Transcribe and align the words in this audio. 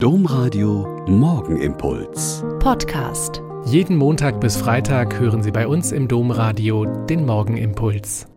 Domradio 0.00 1.04
Morgenimpuls. 1.08 2.44
Podcast. 2.60 3.42
Jeden 3.66 3.96
Montag 3.96 4.40
bis 4.40 4.56
Freitag 4.56 5.18
hören 5.18 5.42
Sie 5.42 5.50
bei 5.50 5.66
uns 5.66 5.90
im 5.90 6.06
Domradio 6.06 6.84
den 7.06 7.26
Morgenimpuls. 7.26 8.28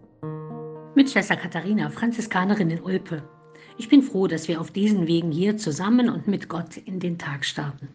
Mit 0.96 1.12
Schwester 1.12 1.36
Katharina, 1.36 1.92
Franziskanerin 1.92 2.72
in 2.72 2.82
Olpe. 2.82 3.22
Ich 3.78 3.90
bin 3.90 4.02
froh, 4.02 4.26
dass 4.26 4.48
wir 4.48 4.60
auf 4.60 4.72
diesen 4.72 5.06
Wegen 5.06 5.32
hier 5.32 5.56
zusammen 5.56 6.10
und 6.10 6.28
mit 6.28 6.50
Gott 6.50 6.78
in 6.78 7.00
den 7.00 7.20
Tag 7.20 7.46
starten. 7.46 7.90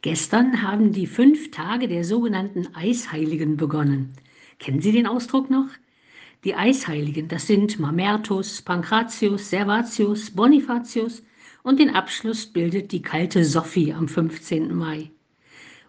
Gestern 0.00 0.62
haben 0.62 0.92
die 0.92 1.06
fünf 1.06 1.50
Tage 1.50 1.88
der 1.88 2.04
sogenannten 2.04 2.74
Eisheiligen 2.74 3.58
begonnen. 3.58 4.14
Kennen 4.58 4.80
Sie 4.80 4.92
den 4.92 5.06
Ausdruck 5.06 5.50
noch? 5.50 5.68
Die 6.44 6.54
Eisheiligen, 6.54 7.28
das 7.28 7.46
sind 7.46 7.78
Mamertus, 7.78 8.62
Pankratius, 8.62 9.50
Servatius, 9.50 10.30
Bonifatius 10.30 11.22
und 11.62 11.78
den 11.78 11.90
Abschluss 11.90 12.46
bildet 12.46 12.92
die 12.92 13.02
kalte 13.02 13.44
Sophie 13.44 13.92
am 13.92 14.08
15. 14.08 14.74
Mai. 14.74 15.10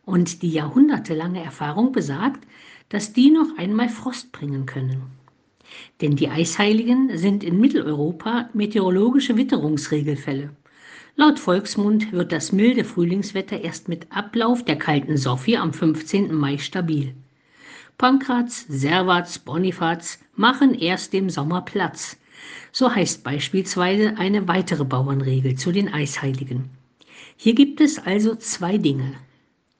Und 0.04 0.42
die 0.42 0.52
jahrhundertelange 0.52 1.44
Erfahrung 1.44 1.92
besagt, 1.92 2.46
dass 2.90 3.14
die 3.14 3.32
noch 3.32 3.58
einmal 3.58 3.90
Frost 3.90 4.32
bringen 4.32 4.66
können. 4.66 5.04
Denn 6.02 6.16
die 6.16 6.30
Eisheiligen 6.30 7.18
sind 7.18 7.44
in 7.44 7.60
Mitteleuropa 7.60 8.50
meteorologische 8.54 9.38
Witterungsregelfälle. 9.38 10.50
Laut 11.16 11.40
Volksmund 11.40 12.12
wird 12.12 12.32
das 12.32 12.52
milde 12.52 12.84
Frühlingswetter 12.84 13.62
erst 13.62 13.88
mit 13.88 14.08
Ablauf 14.12 14.64
der 14.64 14.78
kalten 14.78 15.18
Sophie 15.18 15.58
am 15.58 15.74
15. 15.74 16.34
Mai 16.34 16.58
stabil. 16.58 17.14
Pankraz, 17.98 18.66
Servats, 18.68 19.38
Bonifaz 19.38 20.20
machen 20.36 20.74
erst 20.74 21.14
dem 21.14 21.30
Sommer 21.30 21.62
Platz. 21.62 22.18
So 22.72 22.94
heißt 22.94 23.24
beispielsweise 23.24 24.18
eine 24.18 24.48
weitere 24.48 24.86
Bauernregel 24.86 25.56
zu 25.56 25.72
den 25.72 25.94
Eisheiligen. 25.94 26.70
Hier 27.36 27.56
gibt 27.56 27.82
es 27.82 28.00
also 28.00 28.36
zwei 28.36 28.78
Dinge. 28.78 29.14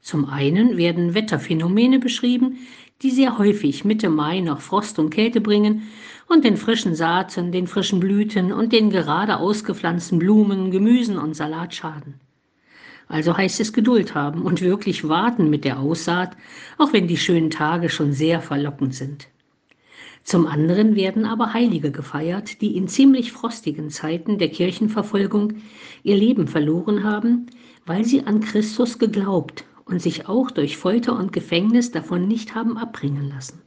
Zum 0.02 0.26
einen 0.26 0.78
werden 0.78 1.14
Wetterphänomene 1.14 2.00
beschrieben, 2.00 2.58
die 3.02 3.12
sehr 3.12 3.38
häufig 3.38 3.86
Mitte 3.86 4.10
Mai 4.10 4.40
noch 4.40 4.62
Frost 4.62 5.00
und 5.00 5.10
Kälte 5.10 5.42
bringen 5.42 5.84
und 6.28 6.44
den 6.44 6.58
frischen 6.58 6.96
Saaten, 6.96 7.52
den 7.52 7.68
frischen 7.68 8.00
Blüten 8.00 8.52
und 8.52 8.74
den 8.74 8.90
gerade 8.90 9.38
ausgepflanzten 9.38 10.20
Blumen, 10.20 10.72
Gemüsen 10.72 11.18
und 11.18 11.36
Salat 11.36 11.76
schaden. 11.76 12.16
Also 13.08 13.36
heißt 13.36 13.60
es 13.60 13.74
Geduld 13.74 14.16
haben 14.16 14.44
und 14.44 14.62
wirklich 14.62 15.08
warten 15.08 15.50
mit 15.50 15.66
der 15.66 15.80
Aussaat, 15.80 16.38
auch 16.78 16.94
wenn 16.94 17.08
die 17.08 17.18
schönen 17.18 17.50
Tage 17.50 17.90
schon 17.90 18.14
sehr 18.14 18.42
verlockend 18.42 18.96
sind. 18.96 19.28
Zum 20.24 20.46
anderen 20.46 20.96
werden 20.96 21.26
aber 21.26 21.54
Heilige 21.54 21.92
gefeiert, 21.92 22.62
die 22.62 22.78
in 22.78 22.88
ziemlich 22.88 23.32
frostigen 23.32 23.90
Zeiten 23.90 24.38
der 24.38 24.50
Kirchenverfolgung 24.50 25.54
ihr 26.04 26.16
Leben 26.16 26.48
verloren 26.48 27.04
haben, 27.04 27.48
weil 27.86 28.06
sie 28.06 28.24
an 28.24 28.40
Christus 28.40 29.00
geglaubt 29.00 29.66
und 29.86 30.02
sich 30.02 30.28
auch 30.28 30.52
durch 30.52 30.78
Folter 30.78 31.18
und 31.18 31.34
Gefängnis 31.34 31.92
davon 31.92 32.28
nicht 32.28 32.56
haben 32.56 32.78
abbringen 32.78 33.30
lassen. 33.30 33.62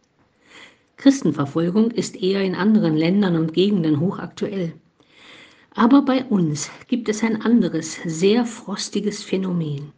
Christenverfolgung 0.97 1.91
ist 1.91 2.16
eher 2.22 2.42
in 2.42 2.55
anderen 2.55 2.97
Ländern 2.97 3.36
und 3.36 3.52
Gegenden 3.52 4.00
hochaktuell. 4.00 4.75
Aber 5.75 6.02
bei 6.02 6.25
uns 6.25 6.70
gibt 6.86 7.08
es 7.08 7.25
ein 7.25 7.42
anderes, 7.42 7.98
sehr 8.05 8.47
frostiges 8.47 9.25
Phänomen. 9.25 9.92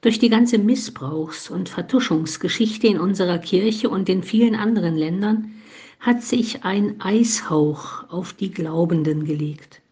Durch 0.00 0.18
die 0.18 0.28
ganze 0.28 0.58
Missbrauchs- 0.58 1.48
und 1.48 1.68
Vertuschungsgeschichte 1.68 2.88
in 2.88 2.98
unserer 2.98 3.38
Kirche 3.38 3.88
und 3.88 4.08
in 4.08 4.24
vielen 4.24 4.56
anderen 4.56 4.96
Ländern 4.96 5.52
hat 6.00 6.22
sich 6.22 6.64
ein 6.64 7.00
Eishauch 7.00 8.08
auf 8.08 8.32
die 8.32 8.50
Glaubenden 8.50 9.24
gelegt. 9.24 9.82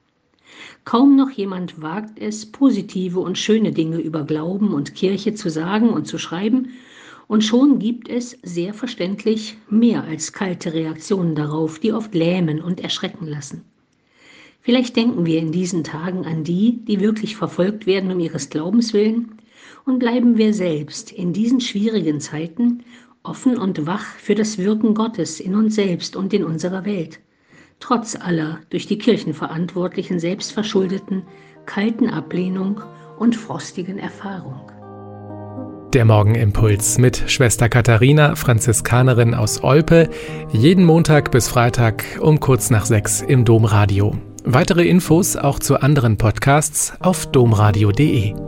Kaum 0.84 1.16
noch 1.16 1.30
jemand 1.30 1.82
wagt 1.82 2.18
es, 2.18 2.46
positive 2.46 3.20
und 3.20 3.36
schöne 3.36 3.72
Dinge 3.72 3.98
über 3.98 4.24
Glauben 4.24 4.72
und 4.72 4.94
Kirche 4.94 5.34
zu 5.34 5.50
sagen 5.50 5.90
und 5.90 6.06
zu 6.06 6.16
schreiben, 6.16 6.70
und 7.26 7.44
schon 7.44 7.78
gibt 7.78 8.08
es, 8.08 8.38
sehr 8.42 8.72
verständlich, 8.72 9.58
mehr 9.68 10.04
als 10.04 10.32
kalte 10.32 10.72
Reaktionen 10.72 11.34
darauf, 11.34 11.78
die 11.78 11.92
oft 11.92 12.14
lähmen 12.14 12.62
und 12.62 12.80
erschrecken 12.80 13.26
lassen. 13.26 13.64
Vielleicht 14.62 14.96
denken 14.96 15.26
wir 15.26 15.38
in 15.38 15.52
diesen 15.52 15.84
Tagen 15.84 16.24
an 16.24 16.42
die, 16.42 16.78
die 16.86 17.00
wirklich 17.00 17.36
verfolgt 17.36 17.86
werden 17.86 18.10
um 18.10 18.18
ihres 18.18 18.48
Glaubens 18.48 18.94
willen, 18.94 19.32
und 19.84 19.98
bleiben 19.98 20.38
wir 20.38 20.54
selbst 20.54 21.12
in 21.12 21.34
diesen 21.34 21.60
schwierigen 21.60 22.20
Zeiten 22.20 22.82
offen 23.28 23.58
und 23.58 23.86
wach 23.86 24.04
für 24.04 24.34
das 24.34 24.58
Wirken 24.58 24.94
Gottes 24.94 25.40
in 25.40 25.54
uns 25.54 25.74
selbst 25.74 26.16
und 26.16 26.32
in 26.32 26.44
unserer 26.44 26.84
Welt, 26.84 27.20
trotz 27.80 28.16
aller 28.16 28.60
durch 28.70 28.86
die 28.86 28.98
Kirchenverantwortlichen 28.98 30.18
selbst 30.18 30.52
verschuldeten 30.52 31.22
kalten 31.66 32.08
Ablehnung 32.08 32.80
und 33.18 33.36
frostigen 33.36 33.98
Erfahrung. 33.98 34.72
Der 35.94 36.04
Morgenimpuls 36.04 36.98
mit 36.98 37.30
Schwester 37.30 37.68
Katharina, 37.68 38.36
Franziskanerin 38.36 39.34
aus 39.34 39.62
Olpe, 39.62 40.10
jeden 40.52 40.84
Montag 40.84 41.30
bis 41.30 41.48
Freitag 41.48 42.04
um 42.20 42.40
kurz 42.40 42.70
nach 42.70 42.84
sechs 42.84 43.22
im 43.22 43.44
Domradio. 43.44 44.14
Weitere 44.44 44.86
Infos 44.86 45.36
auch 45.36 45.58
zu 45.58 45.80
anderen 45.80 46.18
Podcasts 46.18 46.92
auf 47.00 47.26
domradio.de. 47.26 48.47